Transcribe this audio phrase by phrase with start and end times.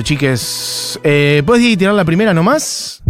[0.00, 0.98] chiques.
[1.04, 3.02] Eh, ¿Puedes tirar la primera nomás?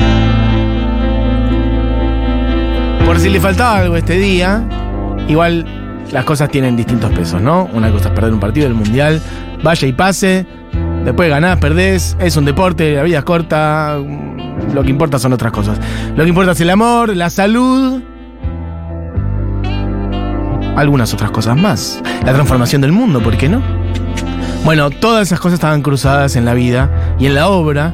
[3.07, 4.65] Por si le faltaba algo este día,
[5.29, 5.67] igual
[6.11, 7.69] las cosas tienen distintos pesos, ¿no?
[7.73, 9.21] Una cosa es perder un partido del Mundial,
[9.63, 10.47] vaya y pase,
[11.05, 13.99] después ganás, perdés, es un deporte, la vida es corta,
[14.75, 15.79] lo que importa son otras cosas.
[16.17, 18.03] Lo que importa es el amor, la salud,
[20.77, 22.03] algunas otras cosas más.
[22.25, 23.82] La transformación del mundo, ¿por qué no?
[24.65, 27.93] Bueno, todas esas cosas estaban cruzadas en la vida y en la obra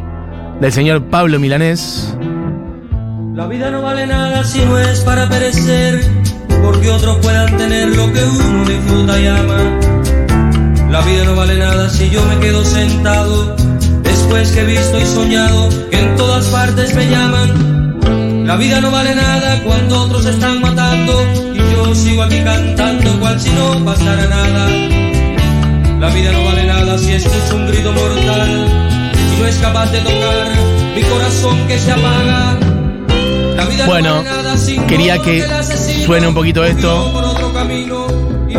[0.61, 2.15] del señor Pablo Milanés.
[3.35, 6.05] La vida no vale nada si no es para perecer,
[6.63, 9.79] porque otros puedan tener lo que uno disfruta y ama.
[10.91, 13.57] La vida no vale nada si yo me quedo sentado,
[14.03, 18.47] después que he visto y soñado que en todas partes me llaman.
[18.47, 21.15] La vida no vale nada cuando otros están matando
[21.55, 24.98] y yo sigo aquí cantando cual si no pasara nada.
[26.01, 28.67] La vida no vale nada si escucho un grito mortal
[29.15, 30.49] y no es capaz de tocar
[30.95, 32.57] mi corazón que se apaga.
[33.57, 35.45] La vida no Bueno, vale nada sin quería que
[36.07, 37.13] suene un poquito esto.
[37.13, 38.07] por otro camino
[38.49, 38.55] y.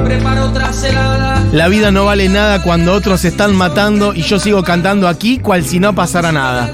[1.51, 5.39] La vida no vale nada cuando otros se están matando y yo sigo cantando aquí
[5.39, 6.71] cual si no pasara nada.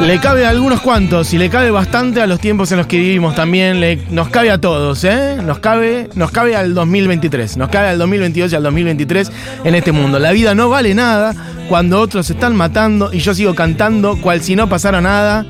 [0.00, 2.98] Le cabe a algunos cuantos y le cabe bastante a los tiempos en los que
[2.98, 3.80] vivimos también.
[3.80, 5.36] Le- nos cabe a todos, ¿eh?
[5.42, 9.32] Nos cabe, nos cabe al 2023, nos cabe al 2022 y al 2023
[9.64, 10.18] en este mundo.
[10.18, 11.34] La vida no vale nada
[11.68, 15.46] cuando otros se están matando y yo sigo cantando cual si no pasara nada.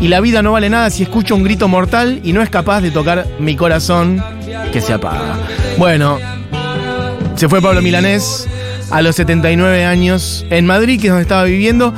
[0.00, 2.80] Y la vida no vale nada si escucho un grito mortal y no es capaz
[2.82, 4.22] de tocar mi corazón
[4.72, 5.34] que se apaga.
[5.76, 6.18] Bueno,
[7.34, 8.46] se fue Pablo Milanés
[8.92, 11.92] a los 79 años en Madrid, que es donde estaba viviendo.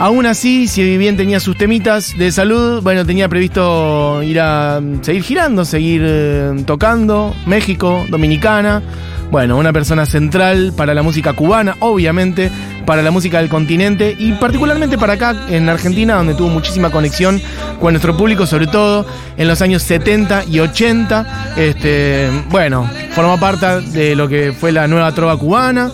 [0.00, 5.04] Aún así, si bien tenía sus temitas de salud, bueno, tenía previsto ir a mm,
[5.04, 8.82] seguir girando, seguir eh, tocando, México, Dominicana.
[9.30, 12.50] Bueno, una persona central para la música cubana, obviamente,
[12.86, 17.38] para la música del continente y particularmente para acá en Argentina, donde tuvo muchísima conexión
[17.78, 19.04] con nuestro público, sobre todo
[19.36, 21.54] en los años 70 y 80.
[21.58, 25.92] Este, bueno, formó parte de lo que fue la nueva trova cubana.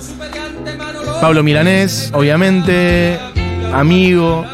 [1.20, 3.18] Pablo Milanés, obviamente,
[3.76, 4.44] amigo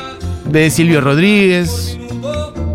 [0.51, 1.97] de Silvio Rodríguez,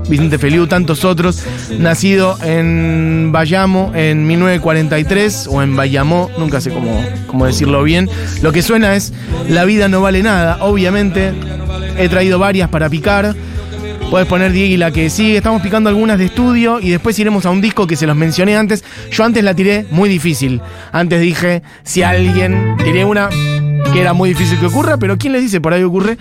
[0.09, 1.43] Vicente Feliu, tantos otros,
[1.77, 8.09] nacido en Bayamo en 1943, o en Bayamó, nunca sé cómo, cómo decirlo bien.
[8.41, 9.13] Lo que suena es
[9.49, 11.33] La vida no vale nada, obviamente.
[11.97, 13.35] He traído varias para picar.
[14.09, 15.35] Puedes poner Diego la que sigue.
[15.35, 18.55] Estamos picando algunas de estudio y después iremos a un disco que se los mencioné
[18.55, 18.85] antes.
[19.11, 20.61] Yo antes la tiré muy difícil.
[20.93, 22.77] Antes dije, si alguien.
[22.77, 23.29] Tiré una
[23.93, 26.17] que era muy difícil que ocurra, pero ¿quién les dice por ahí ocurre?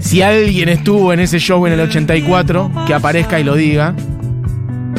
[0.00, 3.94] Si alguien estuvo en ese show en el 84, que aparezca y lo diga.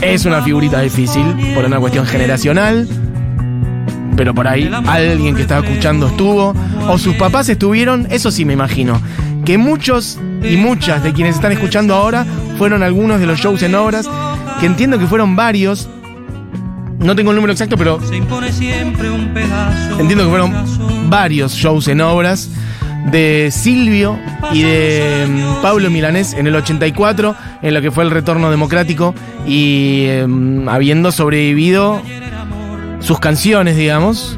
[0.02, 2.88] Es una figurita difícil por una cuestión generacional.
[4.16, 6.54] Pero por ahí alguien que estaba escuchando estuvo.
[6.88, 9.02] O sus papás estuvieron, eso sí me imagino.
[9.46, 12.26] Que muchos y muchas de quienes están escuchando ahora
[12.58, 14.10] fueron algunos de los shows en obras.
[14.60, 15.90] Que entiendo que fueron varios.
[17.00, 18.00] No tengo el número exacto, pero
[19.98, 20.54] entiendo que fueron
[21.10, 22.50] varios shows en obras
[23.12, 24.20] de Silvio
[24.52, 29.16] y de mm, Pablo Milanés en el 84, en lo que fue el retorno democrático
[29.48, 32.02] y em, habiendo sobrevivido
[33.00, 34.38] sus canciones, digamos,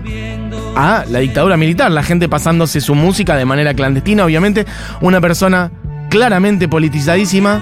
[0.76, 4.66] a la dictadura militar, la gente pasándose su música de manera clandestina, obviamente,
[5.02, 5.72] una persona
[6.09, 7.62] claramente politizadísima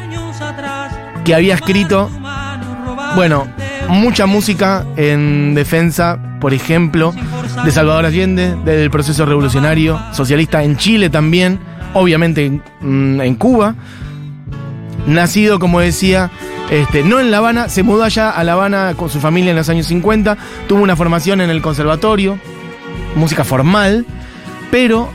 [1.23, 2.09] que había escrito,
[3.15, 3.47] bueno,
[3.89, 7.13] mucha música en defensa, por ejemplo,
[7.65, 11.59] de Salvador Allende, del proceso revolucionario socialista en Chile también,
[11.93, 13.75] obviamente mm, en Cuba.
[15.07, 16.29] Nacido, como decía,
[16.69, 19.57] este, no en La Habana, se mudó allá a La Habana con su familia en
[19.57, 22.37] los años 50, tuvo una formación en el conservatorio,
[23.15, 24.05] música formal,
[24.69, 25.09] pero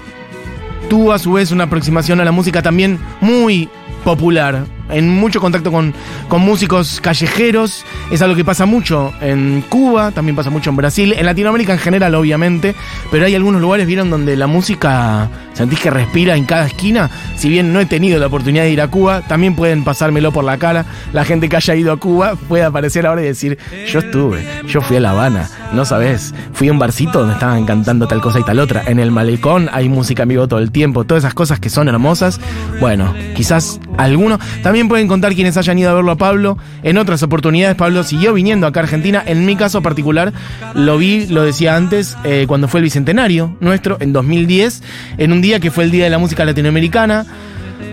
[0.89, 3.69] tuvo a su vez una aproximación a la música también muy
[4.05, 5.95] popular, en mucho contacto con,
[6.29, 11.15] con músicos callejeros, es algo que pasa mucho en Cuba, también pasa mucho en Brasil,
[11.17, 12.75] en Latinoamérica en general obviamente,
[13.11, 17.49] pero hay algunos lugares, vieron, donde la música sentís que respira en cada esquina, si
[17.49, 20.59] bien no he tenido la oportunidad de ir a Cuba, también pueden pasármelo por la
[20.59, 23.59] cara, la gente que haya ido a Cuba puede aparecer ahora y decir,
[23.89, 27.65] yo estuve, yo fui a La Habana, no sabes, fui a un barcito donde estaban
[27.65, 30.71] cantando tal cosa y tal otra, en el malecón hay música en vivo todo el
[30.71, 32.41] tiempo, todas esas cosas que son hermosas,
[32.81, 37.23] bueno, quizás alguno, también pueden contar quienes hayan ido a verlo a Pablo, en otras
[37.23, 37.77] oportunidades.
[37.77, 40.33] Pablo siguió viniendo acá a Argentina, en mi caso particular
[40.75, 44.83] lo vi, lo decía antes, eh, cuando fue el Bicentenario nuestro, en 2010,
[45.19, 47.27] en un día que fue el Día de la Música Latinoamericana,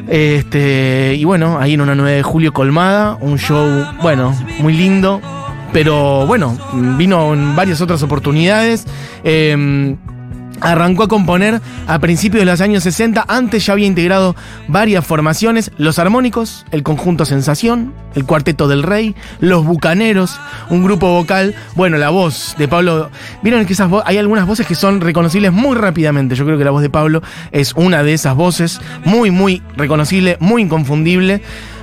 [0.07, 5.21] este, y bueno, ahí en una 9 de julio colmada, un show, bueno, muy lindo,
[5.73, 6.57] pero bueno,
[6.97, 8.85] vino en varias otras oportunidades.
[9.23, 9.95] Eh,
[10.61, 14.35] Arrancó a componer a principios de los años 60, antes ya había integrado
[14.67, 20.39] varias formaciones, los armónicos, el conjunto Sensación, el cuarteto del Rey, los Bucaneros,
[20.69, 23.09] un grupo vocal, bueno, la voz de Pablo,
[23.41, 26.71] vieron que esas hay algunas voces que son reconocibles muy rápidamente, yo creo que la
[26.71, 31.41] voz de Pablo es una de esas voces, muy, muy reconocible, muy inconfundible.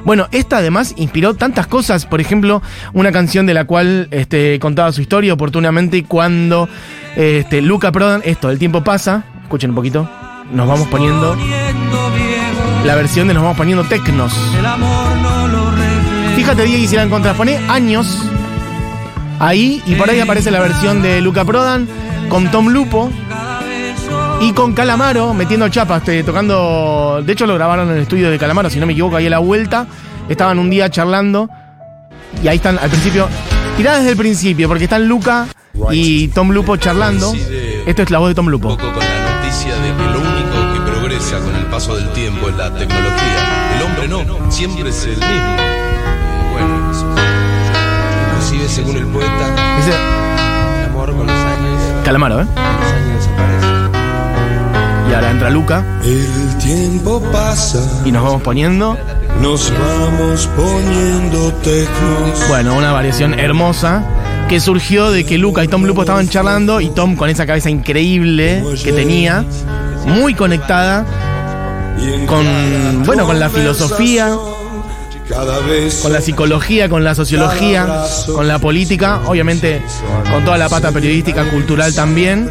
[0.08, 2.62] Bueno, esta además inspiró tantas cosas, por ejemplo,
[2.94, 6.66] una canción de la cual este, contaba su historia oportunamente cuando
[7.14, 10.08] este, Luca Prodan, esto, el tiempo pasa, escuchen un poquito,
[10.50, 11.36] nos vamos poniendo
[12.86, 14.32] la versión de nos vamos poniendo tecnos.
[16.36, 18.24] Fíjate, Diego, si la encontrás, pone años
[19.40, 21.86] ahí y por ahí aparece la versión de Luca Prodan
[22.30, 23.10] con Tom Lupo
[24.40, 27.20] y con Calamaro metiendo chapas, este, tocando.
[27.24, 29.30] De hecho, lo grabaron en el estudio de Calamaro, si no me equivoco, ahí a
[29.30, 29.86] la vuelta.
[30.28, 31.48] Estaban un día charlando
[32.42, 33.28] y ahí están al principio.
[33.76, 35.46] Tirá desde el principio, porque están Luca
[35.90, 37.32] y Tom Lupo charlando.
[37.86, 38.68] Esto es la voz de Tom Lupo.
[38.68, 42.08] Un poco con la noticia de que lo único que progresa con el paso del
[42.12, 43.76] tiempo es la tecnología.
[43.76, 45.56] El hombre no, siempre es el mismo.
[46.52, 47.06] Bueno, eso.
[48.30, 49.46] Inclusive según el poeta,
[50.78, 52.46] el amor con los años, Calamaro, ¿eh?
[55.18, 58.96] Ahora entra Luca El tiempo pasa, y nos vamos poniendo.
[59.42, 62.48] nos vamos poniendo tecnos.
[62.48, 64.04] Bueno, una variación hermosa
[64.48, 67.68] que surgió de que Luca y Tom Lupo estaban charlando y Tom con esa cabeza
[67.68, 69.44] increíble que tenía,
[70.06, 71.04] muy conectada
[72.26, 74.30] con, bueno, con la filosofía,
[75.28, 79.82] Cada vez con la psicología, con la sociología, con la política, obviamente
[80.30, 82.48] con toda la pata periodística, cultural también.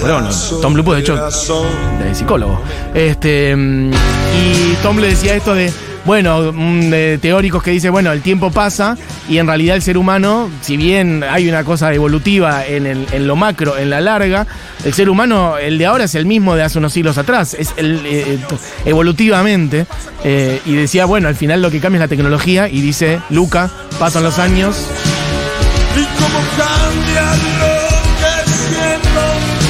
[0.00, 0.28] Bueno,
[0.62, 2.60] Tom Lupo de hecho de psicólogo.
[2.94, 5.72] Este, mm, y Tom le decía esto de,
[6.06, 8.96] bueno, de teóricos que dice, bueno, el tiempo pasa
[9.28, 13.26] y en realidad el ser humano, si bien hay una cosa evolutiva en, el- en
[13.26, 14.46] lo macro, en la larga,
[14.84, 17.74] el ser humano, el de ahora es el mismo de hace unos siglos atrás, es
[17.76, 18.38] el, eh,
[18.84, 19.86] evolutivamente.
[20.24, 23.68] eh, y decía, bueno, al final lo que cambia es la tecnología y dice, Luca,
[23.98, 24.76] pasan los años.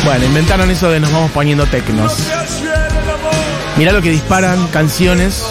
[0.04, 2.14] Bueno, inventaron eso de nos vamos poniendo tecnos.
[3.76, 5.42] Mirá lo que disparan, canciones.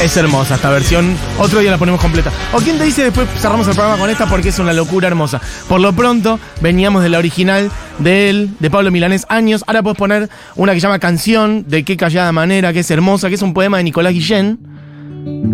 [0.00, 1.16] Es hermosa esta versión.
[1.38, 2.30] Otro día la ponemos completa.
[2.52, 5.40] ¿O quién te dice después cerramos el programa con esta porque es una locura hermosa?
[5.68, 9.64] Por lo pronto, veníamos de la original de él, de Pablo Milanés, años.
[9.66, 13.28] Ahora puedes poner una que se llama Canción, de qué callada manera, que es hermosa,
[13.28, 14.58] que es un poema de Nicolás Guillén.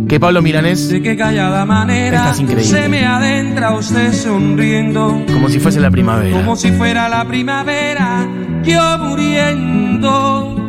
[0.09, 2.65] Que Pablo Milanés, De qué callada manera Esta es increíble.
[2.65, 6.37] se me adentra usted sonriendo, como si fuese la primavera.
[6.37, 8.29] como si fuera la primavera,
[8.63, 10.64] yo muriendo.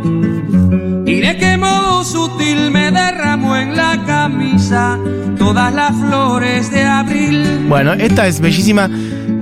[1.21, 4.99] De qué modo sutil me derramó en la camisa
[5.37, 7.65] todas las flores de abril.
[7.67, 8.89] Bueno, esta es bellísima.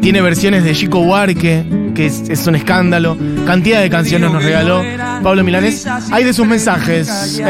[0.01, 1.65] Tiene versiones de Chico Huarque,
[1.95, 3.17] que es, un escándalo.
[3.45, 4.83] Cantidad de canciones nos regaló
[5.23, 5.87] Pablo Milanés.
[6.11, 7.41] Hay de sus mensajes.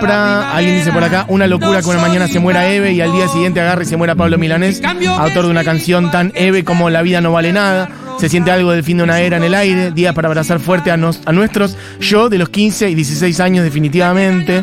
[0.00, 0.52] Pra.
[0.52, 3.28] Alguien dice por acá, una locura que una mañana se muera Eve y al día
[3.28, 4.82] siguiente agarre y se muera Pablo Milanés,
[5.18, 7.88] autor de una canción tan Eve como La vida no vale nada.
[8.20, 10.90] Se siente algo del fin de una era en el aire, días para abrazar fuerte
[10.90, 14.62] a, nos- a nuestros yo de los 15 y 16 años definitivamente.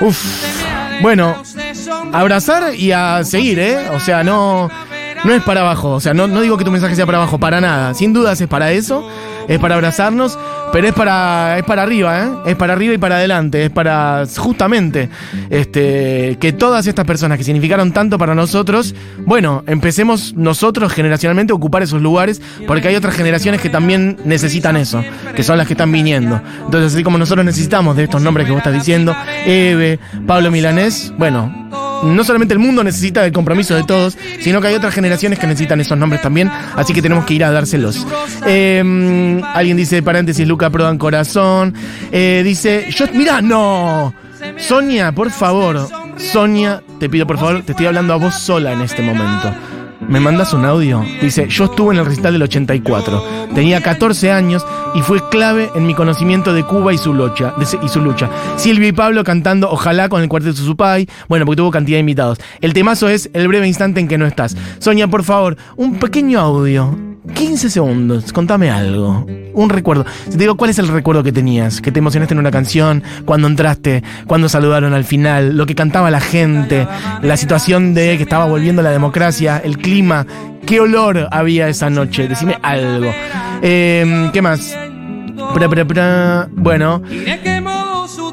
[0.00, 0.24] Uf.
[1.02, 1.42] Bueno,
[2.12, 3.90] abrazar y a seguir, ¿eh?
[3.90, 4.70] O sea, no,
[5.26, 5.90] no es para abajo.
[5.90, 7.94] O sea, no, no digo que tu mensaje sea para abajo, para nada.
[7.94, 9.06] Sin dudas es para eso,
[9.48, 10.38] es para abrazarnos,
[10.72, 12.28] pero es para, es para arriba, ¿eh?
[12.46, 13.64] Es para arriba y para adelante.
[13.64, 15.10] Es para, justamente,
[15.50, 21.56] este, que todas estas personas que significaron tanto para nosotros, bueno, empecemos nosotros generacionalmente a
[21.56, 25.02] ocupar esos lugares, porque hay otras generaciones que también necesitan eso,
[25.34, 26.40] que son las que están viniendo.
[26.64, 29.14] Entonces, así como nosotros necesitamos de estos nombres que vos estás diciendo,
[29.44, 31.66] Eve, Pablo Milanés, bueno,
[32.02, 35.46] no solamente el mundo necesita del compromiso de todos, sino que hay otras generaciones que
[35.46, 38.06] necesitan esos nombres también, así que tenemos que ir a dárselos.
[38.46, 41.74] Eh, alguien dice, paréntesis, Luca Prodan Corazón.
[42.12, 44.14] Eh, dice, yo, mira, no.
[44.58, 45.88] Sonia, por favor.
[46.18, 49.52] Sonia, te pido por favor, te estoy hablando a vos sola en este momento.
[50.00, 51.04] Me mandas un audio.
[51.20, 53.24] Dice, yo estuve en el recital del 84.
[53.54, 57.54] Tenía 14 años y fue clave en mi conocimiento de Cuba y su lucha.
[57.58, 58.30] y.
[58.56, 61.08] Silvio y Pablo cantando Ojalá con el cuarteto Susupay.
[61.28, 62.38] Bueno, porque tuvo cantidad de invitados.
[62.60, 64.56] El temazo es El breve instante en que no estás.
[64.78, 67.15] Sonia, por favor, un pequeño audio.
[67.34, 69.26] 15 segundos, contame algo.
[69.54, 70.04] Un recuerdo.
[70.30, 71.80] Te digo, ¿cuál es el recuerdo que tenías?
[71.80, 76.10] Que te emocionaste en una canción, cuando entraste, cuando saludaron al final, lo que cantaba
[76.10, 76.86] la gente,
[77.22, 80.26] la situación de que estaba volviendo la democracia, el clima.
[80.66, 82.28] ¿Qué olor había esa noche?
[82.28, 83.10] Decime algo.
[83.62, 84.76] Eh, ¿Qué más?
[85.54, 86.48] Pra, pra.
[86.52, 87.02] Bueno,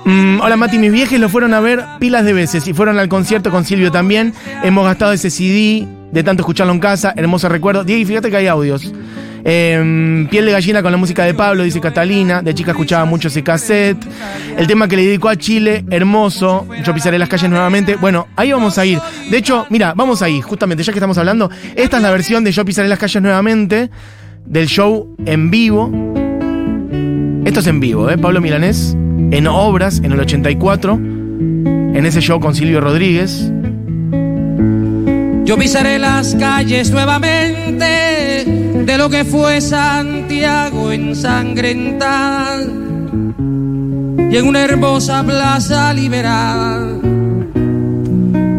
[0.05, 3.07] Mm, hola Mati, mis viajes lo fueron a ver pilas de veces y fueron al
[3.07, 4.33] concierto con Silvio también.
[4.61, 7.83] Hemos gastado ese CD de tanto escucharlo en casa, hermoso recuerdo.
[7.83, 8.93] Diego, fíjate que hay audios.
[9.45, 12.41] Em, Piel de gallina con la música de Pablo, dice Catalina.
[12.43, 13.97] De chica escuchaba mucho ese cassette.
[14.55, 16.67] El tema que le dedicó a Chile, hermoso.
[16.85, 17.95] Yo pisaré las calles nuevamente.
[17.95, 18.99] Bueno, ahí vamos a ir.
[19.31, 21.49] De hecho, mira, vamos ahí, justamente, ya que estamos hablando.
[21.75, 23.89] Esta es la versión de Yo pisaré las calles nuevamente
[24.45, 25.91] del show en vivo.
[27.43, 28.19] Esto es en vivo, ¿eh?
[28.19, 28.95] Pablo Milanés
[29.31, 30.93] en Obras en el 84.
[30.93, 33.51] En ese show con Silvio Rodríguez.
[35.45, 45.23] Yo pisaré las calles nuevamente de lo que fue Santiago ensangrentada y en una hermosa
[45.23, 46.87] plaza liberada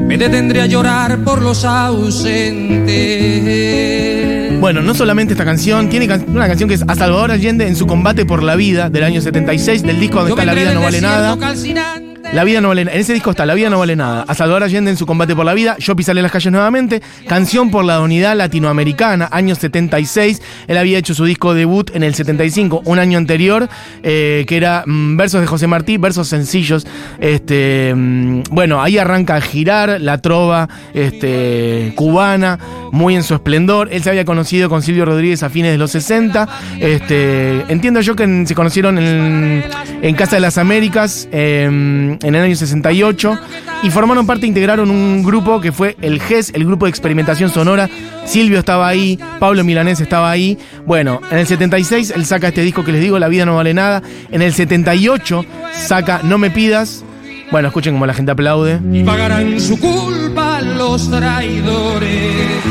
[0.06, 4.60] me detendré a llorar por los ausentes.
[4.60, 7.74] Bueno, no solamente esta canción, tiene can- una canción que es A Salvador Allende en
[7.76, 10.72] su combate por la vida del año 76, del disco donde Yo está La vida
[10.74, 11.36] no vale nada.
[11.38, 12.03] calcinante.
[12.34, 12.96] La vida no vale nada.
[12.96, 14.24] En ese disco está La vida no vale nada.
[14.26, 15.76] A Salvador Allende en su combate por la vida.
[15.78, 17.00] Yo pisaré las calles nuevamente.
[17.28, 20.42] Canción por la unidad latinoamericana, año 76.
[20.66, 23.68] Él había hecho su disco debut en el 75, un año anterior,
[24.02, 26.88] eh, que era mm, versos de José Martí, versos sencillos.
[27.20, 32.58] Este, mm, bueno, ahí arranca a girar la trova este, cubana,
[32.90, 33.90] muy en su esplendor.
[33.92, 36.48] Él se había conocido con Silvio Rodríguez a fines de los 60.
[36.80, 42.56] Este, entiendo yo que se conocieron en, Casa de las Américas eh, en el año
[42.56, 43.38] 68
[43.82, 47.88] y formaron parte, integraron un grupo que fue el GES, el grupo de experimentación sonora.
[48.24, 50.58] Silvio estaba ahí, Pablo Milanés estaba ahí.
[50.86, 53.74] Bueno, en el 76 él saca este disco que les digo, La vida no vale
[53.74, 54.02] nada.
[54.30, 55.44] En el 78
[55.86, 57.04] saca No me pidas.
[57.50, 58.80] Bueno, escuchen cómo la gente aplaude.
[58.92, 62.64] y pagarán su culpa los traidores.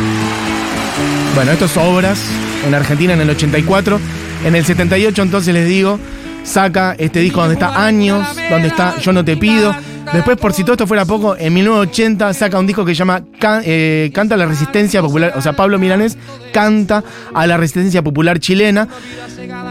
[1.36, 2.19] Bueno, esto es Obras
[2.67, 4.00] en Argentina en el 84.
[4.45, 6.00] En el 78, entonces les digo,
[6.43, 9.75] saca este disco donde está Años, donde está Yo no te pido.
[10.12, 13.23] Después, por si todo esto fuera poco, en 1980 saca un disco que se llama
[13.63, 16.17] eh, Canta a la Resistencia Popular, o sea, Pablo Milanés
[16.51, 18.88] canta a la Resistencia Popular chilena.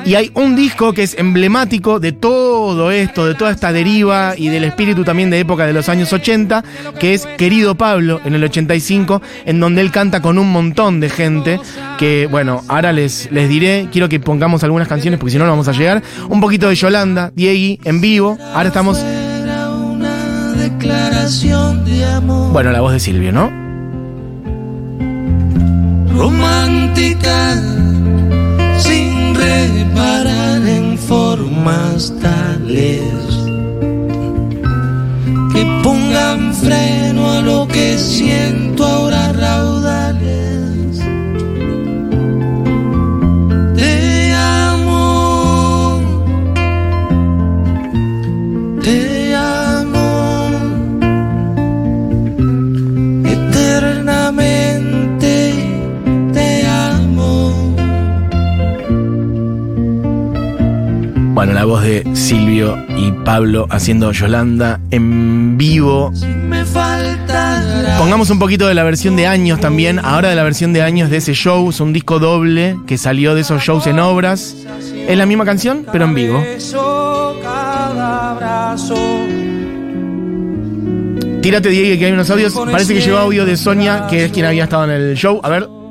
[0.04, 4.48] Y hay un disco que es emblemático de todo esto, de toda esta deriva y
[4.48, 6.64] del espíritu también de época de los años 80,
[6.98, 11.08] que es Querido Pablo en el 85, en donde él canta con un montón de
[11.08, 11.60] gente,
[11.98, 15.50] que bueno, ahora les, les diré, quiero que pongamos algunas canciones porque si no no
[15.50, 16.02] vamos a llegar.
[16.28, 18.98] Un poquito de Yolanda, Diegui, en vivo, ahora estamos,
[22.52, 23.62] bueno, la voz de Silvio, ¿no?
[26.22, 27.81] romántica
[30.02, 33.02] reparar en formas tales
[35.52, 39.71] que pongan freno a lo que siento ahora.
[63.32, 66.12] Pablo haciendo Yolanda en vivo.
[67.96, 71.08] Pongamos un poquito de la versión de años también, ahora de la versión de años
[71.08, 74.54] de ese show, es un disco doble que salió de esos shows en obras.
[75.08, 76.44] Es la misma canción, pero en vivo.
[81.40, 82.52] Tírate, Diego, que hay unos audios.
[82.70, 85.40] Parece que llegó audio de Sonia, que es quien había estado en el show.
[85.42, 85.81] A ver.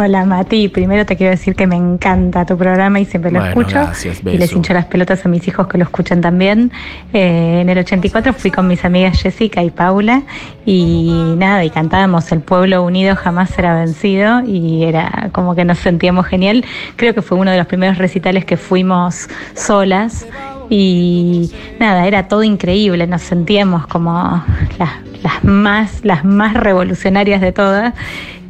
[0.00, 3.50] Hola Mati, primero te quiero decir que me encanta tu programa y siempre lo Bueno,
[3.50, 3.80] escucho.
[3.80, 6.70] gracias, y les hincho las pelotas a mis hijos que lo escuchan también.
[7.12, 10.22] Eh, en el 84 fui con mis amigas Jessica y Paula
[10.64, 15.78] y nada, y cantábamos El pueblo unido jamás será vencido y era como que nos
[15.78, 16.64] sentíamos genial.
[16.94, 20.28] Creo que fue uno de los primeros recitales que fuimos solas
[20.70, 21.50] y
[21.80, 24.44] nada, era todo increíble, nos sentíamos como
[24.78, 24.90] las,
[25.24, 27.94] las más, las más revolucionarias de todas.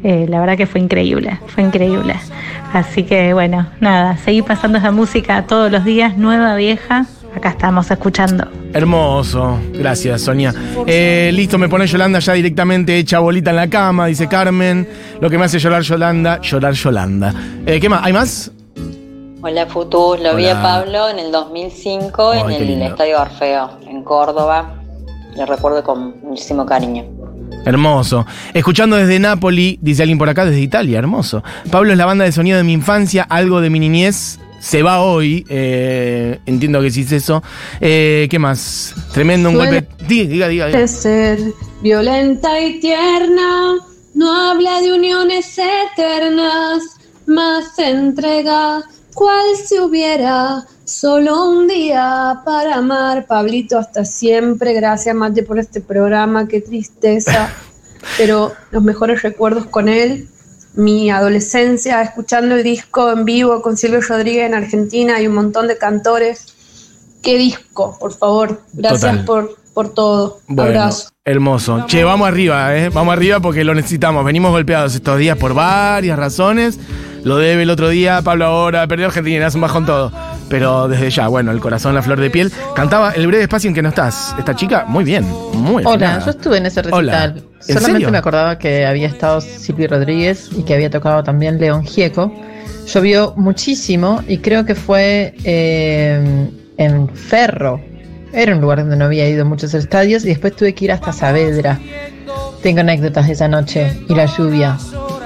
[0.03, 2.15] Eh, la verdad que fue increíble, fue increíble.
[2.73, 7.05] Así que bueno, nada, seguí pasando esa música todos los días, nueva, vieja.
[7.35, 8.47] Acá estamos escuchando.
[8.73, 9.59] Hermoso.
[9.73, 10.53] Gracias, Sonia.
[10.87, 14.87] Eh, listo, me pone Yolanda ya directamente hecha bolita en la cama, dice Carmen.
[15.21, 17.33] Lo que me hace llorar Yolanda, llorar Yolanda.
[17.65, 18.01] Eh, ¿Qué más?
[18.03, 18.51] ¿Hay más?
[19.41, 22.85] Hola Futus, lo vi a Pablo en el 2005 Ay, en el lindo.
[22.85, 24.75] Estadio Orfeo, en Córdoba.
[25.35, 27.05] Le recuerdo con muchísimo cariño.
[27.65, 28.25] Hermoso.
[28.53, 31.43] Escuchando desde Nápoli, dice alguien por acá, desde Italia, hermoso.
[31.71, 34.39] Pablo es la banda de sonido de mi infancia, algo de mi niñez.
[34.59, 37.41] Se va hoy, eh, entiendo que sí es eso.
[37.79, 38.93] Eh, ¿Qué más?
[39.13, 40.05] Tremendo, un Suele- golpe.
[40.07, 40.87] Diga, diga, diga.
[40.87, 41.39] ser
[41.81, 43.75] violenta y tierna,
[44.15, 46.81] no habla de uniones eternas,
[47.25, 48.81] más entrega,
[49.19, 53.27] cual si hubiera solo un día para amar.
[53.27, 57.49] Pablito, hasta siempre, gracias Mate por este programa, qué tristeza,
[58.17, 60.29] pero los mejores recuerdos con él
[60.73, 65.67] mi adolescencia escuchando el disco en vivo con Silvio Rodríguez en Argentina y un montón
[65.67, 66.55] de cantores.
[67.21, 68.61] Qué disco, por favor.
[68.71, 69.25] Gracias Total.
[69.25, 70.39] por, por todo.
[70.47, 71.09] Bueno, Abrazo.
[71.25, 71.85] hermoso.
[71.87, 72.87] Che, vamos arriba, ¿eh?
[72.87, 74.23] Vamos arriba porque lo necesitamos.
[74.23, 76.79] Venimos golpeados estos días por varias razones.
[77.23, 80.11] Lo debe el otro día, Pablo ahora, perdió Argentina, hace un bajón todo.
[80.49, 82.51] Pero desde ya, bueno, el corazón, la flor de piel.
[82.75, 84.33] Cantaba el breve espacio en que no estás.
[84.37, 86.25] Esta chica, muy bien, muy Hola, afinada.
[86.25, 87.27] yo estuve en ese Hola.
[87.27, 87.43] recital.
[87.59, 88.11] ¿En Solamente serio?
[88.11, 92.33] me acordaba que había estado Silvio Rodríguez y que había tocado también León Gieco.
[92.87, 97.79] Llovió muchísimo y creo que fue eh, en Ferro.
[98.33, 101.11] Era un lugar donde no había ido muchos estadios y después tuve que ir hasta
[101.11, 101.79] Saavedra.
[102.63, 104.77] Tengo anécdotas de esa noche y la lluvia.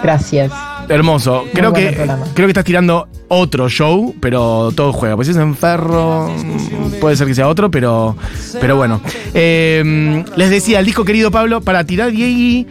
[0.02, 0.52] Gracias.
[0.90, 1.46] Hermoso.
[1.54, 1.94] Creo que,
[2.34, 5.16] creo que estás tirando otro show, pero todo juega.
[5.16, 8.16] Pues si es en Ferro, mm, puede ser que sea otro, pero,
[8.60, 9.02] pero bueno.
[9.34, 12.68] Eh, les decía, el disco querido Pablo, para tirar Diegui.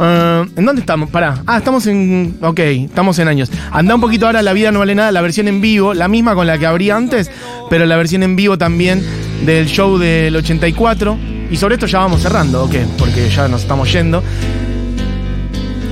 [0.00, 1.10] eh, ¿En dónde estamos?
[1.10, 1.42] Pará.
[1.46, 2.38] Ah, estamos en.
[2.40, 3.50] Ok, estamos en años.
[3.70, 6.34] Anda un poquito ahora La Vida No Vale Nada, la versión en vivo, la misma
[6.34, 7.30] con la que abrí antes,
[7.68, 9.04] pero la versión en vivo también
[9.44, 11.18] del show del 84.
[11.50, 12.74] Y sobre esto ya vamos cerrando, ¿ok?
[12.96, 14.22] Porque ya nos estamos yendo.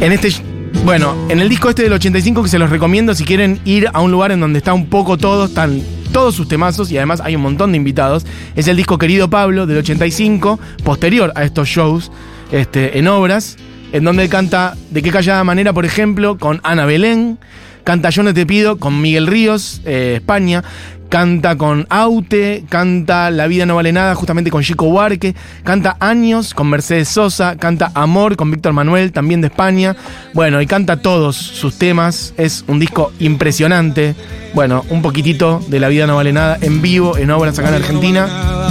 [0.01, 0.48] En este.
[0.89, 4.01] Bueno, en el disco este del 85 que se los recomiendo si quieren ir a
[4.01, 5.83] un lugar en donde está un poco todo, están
[6.15, 8.25] todos sus temazos y además hay un montón de invitados.
[8.57, 12.11] Es el disco Querido Pablo del 85, posterior a estos shows
[12.53, 13.59] este, en obras,
[13.93, 17.39] en donde canta De qué callada manera, por ejemplo, con Ana Belén,
[17.85, 20.65] canta Yo no te pido con Miguel Ríos, eh, España,
[21.09, 25.35] canta con Aute, canta La vida no vale nada justamente con Chico Huarque,
[25.65, 29.97] canta Años con Mercedes Sosa, canta Amor con Víctor Manuel, también de España.
[30.35, 34.15] Bueno, y canta todos sus temas, es un disco impresionante.
[34.55, 37.75] Bueno, un poquitito de La vida no vale nada en vivo, en obras acá en
[37.75, 38.29] Argentina.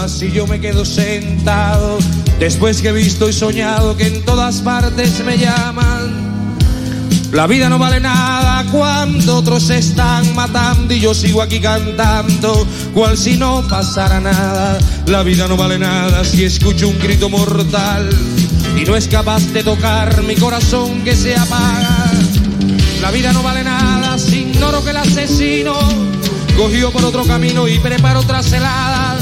[0.08, 1.98] Si yo me quedo sentado,
[2.40, 6.27] después que he visto y soñado que en todas partes me llaman.
[7.32, 12.66] La vida no vale nada cuando otros se están matando y yo sigo aquí cantando,
[12.94, 14.80] cual si no pasara nada.
[15.08, 18.10] La vida no vale nada si escucho un grito mortal
[18.78, 22.12] y no es capaz de tocar mi corazón que se apaga.
[23.02, 25.78] La vida no vale nada si ignoro que el asesino
[26.56, 29.18] cogió por otro camino y preparó otra celada.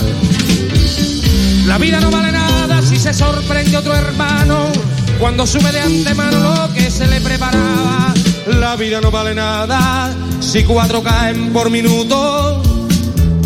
[1.65, 6.73] La vida no vale nada si se sorprende otro hermano cuando sube de antemano lo
[6.73, 8.13] que se le preparaba.
[8.47, 12.61] La vida no vale nada si cuatro caen por minuto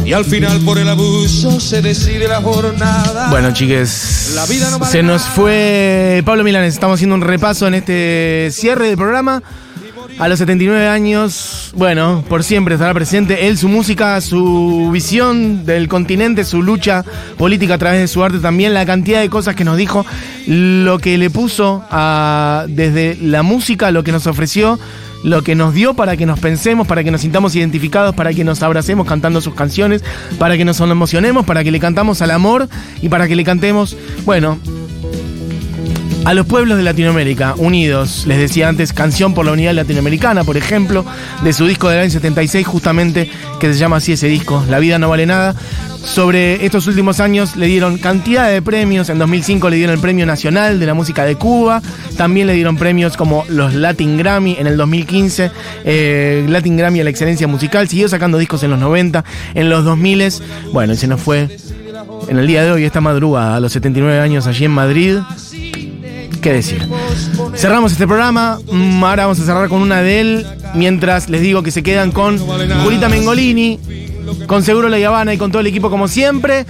[0.05, 3.29] y al final por el abuso se decide la jornada.
[3.29, 6.73] Bueno, chiques, La vida no vale se nos fue Pablo Milanes.
[6.73, 9.43] Estamos haciendo un repaso en este cierre del programa.
[10.19, 15.87] A los 79 años, bueno, por siempre estará presente él, su música, su visión del
[15.87, 17.05] continente, su lucha
[17.37, 20.05] política a través de su arte también, la cantidad de cosas que nos dijo,
[20.45, 24.77] lo que le puso a, desde la música, lo que nos ofreció,
[25.23, 28.43] lo que nos dio para que nos pensemos, para que nos sintamos identificados, para que
[28.43, 30.03] nos abracemos cantando sus canciones,
[30.37, 32.67] para que nos emocionemos, para que le cantamos al amor
[33.01, 34.59] y para que le cantemos, bueno,
[36.29, 38.25] a los pueblos de Latinoamérica unidos.
[38.27, 41.03] Les decía antes, Canción por la Unidad Latinoamericana, por ejemplo,
[41.43, 44.99] de su disco del año 76, justamente, que se llama así ese disco, La vida
[44.99, 45.55] no vale nada.
[46.03, 49.09] Sobre estos últimos años le dieron cantidad de premios.
[49.09, 51.81] En 2005 le dieron el Premio Nacional de la Música de Cuba.
[52.15, 55.49] También le dieron premios como los Latin Grammy en el 2015.
[55.83, 57.89] eh, Latin Grammy a la excelencia musical.
[57.89, 60.33] Siguió sacando discos en los 90, en los 2000.
[60.71, 61.49] Bueno, y se nos fue
[62.27, 65.17] en el día de hoy, esta madrugada, a los 79 años allí en Madrid.
[66.41, 66.87] ¿Qué decir?
[67.55, 68.59] Cerramos este programa.
[68.71, 70.47] Mm, Ahora vamos a cerrar con una de él.
[70.73, 73.79] Mientras les digo que se quedan con Julita Mengolini,
[74.47, 76.65] con Seguro La Habana y con todo el equipo como siempre.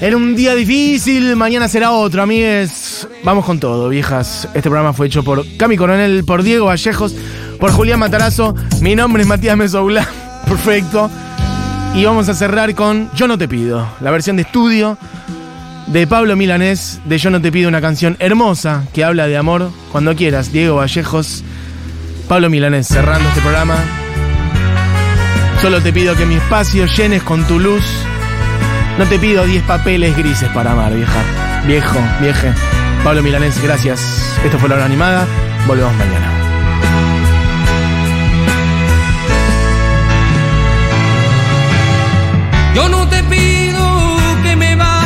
[0.00, 3.08] Era un día difícil, mañana será otro, amigues.
[3.24, 4.46] Vamos con todo, viejas.
[4.54, 7.14] Este programa fue hecho por Cami Coronel, por Diego Vallejos,
[7.58, 8.54] por Julián Matarazo.
[8.80, 10.06] Mi nombre es Matías Mesoula.
[10.46, 11.10] Perfecto.
[11.94, 14.98] Y vamos a cerrar con Yo no te pido, la versión de estudio
[15.86, 19.70] de Pablo Milanés, de Yo no te pido una canción hermosa que habla de amor.
[19.92, 21.44] Cuando quieras, Diego Vallejos,
[22.28, 23.76] Pablo Milanés, cerrando este programa.
[25.62, 27.84] Solo te pido que mi espacio llenes con tu luz.
[28.98, 31.22] No te pido 10 papeles grises para amar, vieja.
[31.66, 32.52] Viejo, vieje.
[33.04, 34.38] Pablo Milanés, gracias.
[34.44, 35.26] Esto fue La Hora Animada.
[35.66, 36.35] Volvemos mañana.